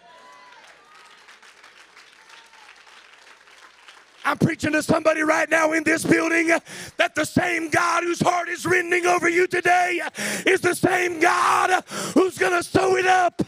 [4.26, 6.48] I'm preaching to somebody right now in this building
[6.96, 10.00] that the same God whose heart is rending over you today
[10.44, 13.40] is the same God who's going to sew it up.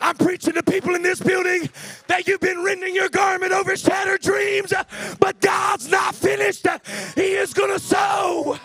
[0.00, 1.68] I'm preaching to people in this building
[2.06, 4.72] that you've been rending your garment over shattered dreams,
[5.18, 6.66] but God's not finished.
[7.14, 8.58] He is going to sow.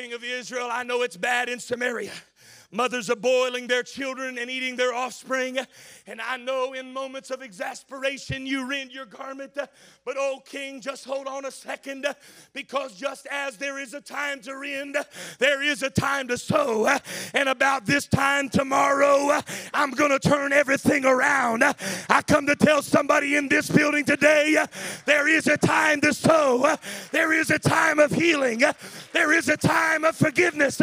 [0.00, 2.12] King of Israel, I know it's bad in Samaria.
[2.72, 5.58] Mothers are boiling their children and eating their offspring.
[6.06, 9.54] And I know in moments of exasperation you rend your garment.
[9.54, 12.06] But, oh, King, just hold on a second
[12.52, 14.96] because just as there is a time to rend,
[15.40, 16.96] there is a time to sow.
[17.34, 19.40] And about this time tomorrow,
[19.74, 21.64] I'm going to turn everything around.
[21.64, 24.64] I come to tell somebody in this building today
[25.06, 26.76] there is a time to sow,
[27.10, 28.62] there is a time of healing,
[29.12, 30.80] there is a time of forgiveness,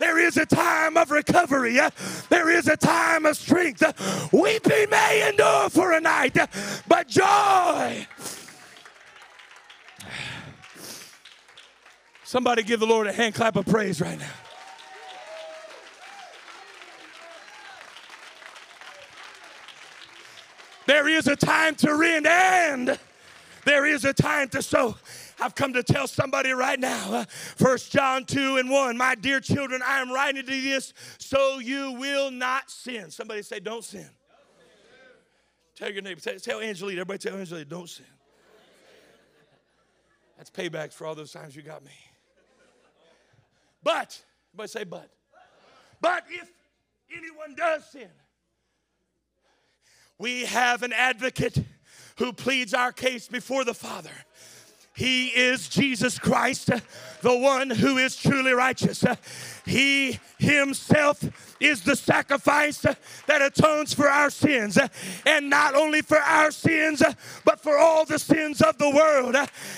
[0.00, 1.78] there is a time of recovery recovery.
[1.78, 1.90] Uh,
[2.28, 3.82] there is a time of strength.
[3.82, 3.92] Uh,
[4.32, 6.46] weeping may endure for a night, uh,
[6.86, 8.06] but joy.
[12.24, 14.26] Somebody give the Lord a hand clap of praise right now.
[20.86, 22.98] There is a time to rend and
[23.64, 24.96] there is a time to sow.
[25.40, 29.40] I've come to tell somebody right now, uh, First John 2 and 1, my dear
[29.40, 33.10] children, I am writing to this so you will not sin.
[33.10, 34.08] Somebody say, don't sin.
[35.76, 38.06] Tell your neighbor, tell, tell Angelina, everybody tell Angelina, don't sin.
[40.36, 41.92] That's payback for all those times you got me.
[43.82, 44.20] But,
[44.52, 45.10] everybody say, but.
[46.00, 46.48] But if
[47.16, 48.08] anyone does sin,
[50.18, 51.58] we have an advocate
[52.18, 54.10] who pleads our case before the Father.
[54.98, 56.70] He is Jesus Christ,
[57.22, 59.04] the one who is truly righteous.
[59.64, 61.22] He himself
[61.60, 64.76] is the sacrifice that atones for our sins,
[65.24, 67.00] and not only for our sins,
[67.44, 69.36] but for all the sins of the world.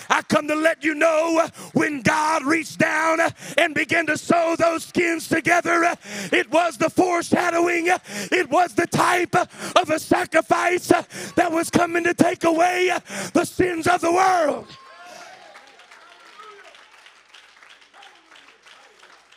[0.08, 3.18] I come to let you know when God reached down
[3.58, 5.98] and began to sew those skins together,
[6.32, 12.14] it was the foreshadowing, it was the type of a sacrifice that was coming to
[12.14, 12.90] take away
[13.34, 14.66] the sins of the world.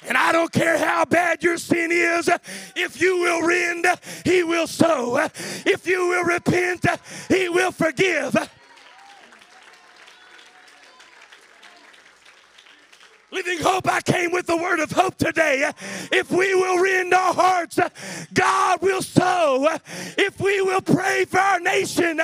[0.07, 2.29] And I don't care how bad your sin is,
[2.75, 3.85] if you will rend,
[4.25, 5.27] He will sow.
[5.65, 6.85] If you will repent,
[7.29, 8.35] He will forgive.
[13.31, 15.71] Living hope, I came with the word of hope today.
[16.11, 17.79] If we will rend our hearts,
[18.31, 19.79] God will sow.
[20.17, 22.21] If we will pray for our nation,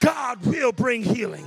[0.00, 1.46] God will bring healing.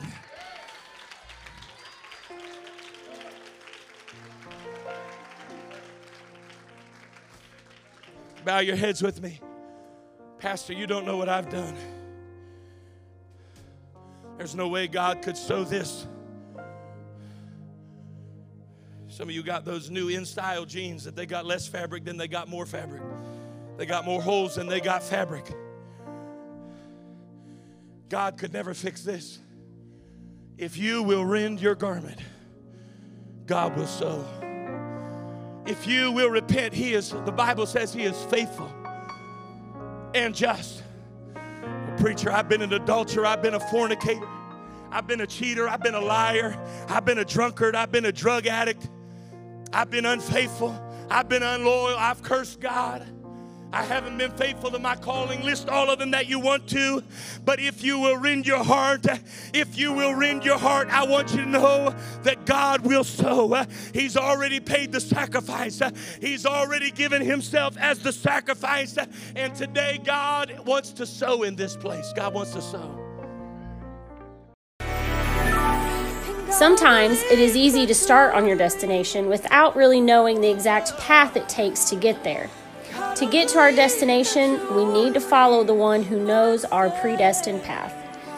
[8.43, 9.39] Bow your heads with me.
[10.39, 11.75] Pastor, you don't know what I've done.
[14.37, 16.07] There's no way God could sow this.
[19.07, 22.17] Some of you got those new in style jeans that they got less fabric than
[22.17, 23.03] they got more fabric.
[23.77, 25.45] They got more holes than they got fabric.
[28.09, 29.39] God could never fix this.
[30.57, 32.19] If you will rend your garment,
[33.45, 34.25] God will sow
[35.65, 38.71] if you will repent, He is, the Bible says He is faithful
[40.13, 40.83] and just.
[41.97, 44.27] Preacher, I've been an adulterer, I've been a fornicator,
[44.91, 46.57] I've been a cheater, I've been a liar,
[46.87, 48.89] I've been a drunkard, I've been a drug addict,
[49.71, 53.05] I've been unfaithful, I've been unloyal, I've cursed God.
[53.73, 55.43] I haven't been faithful to my calling.
[55.43, 57.01] List all of them that you want to.
[57.45, 59.05] But if you will rend your heart,
[59.53, 63.65] if you will rend your heart, I want you to know that God will sow.
[63.93, 65.81] He's already paid the sacrifice,
[66.19, 68.97] He's already given Himself as the sacrifice.
[69.35, 72.11] And today, God wants to sow in this place.
[72.13, 72.97] God wants to sow.
[76.51, 81.37] Sometimes it is easy to start on your destination without really knowing the exact path
[81.37, 82.49] it takes to get there.
[83.15, 87.61] To get to our destination, we need to follow the one who knows our predestined
[87.61, 87.93] path.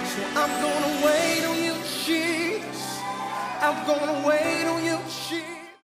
[0.05, 3.01] So I'm gonna wait on you, Jesus.
[3.61, 4.60] I'm gonna wait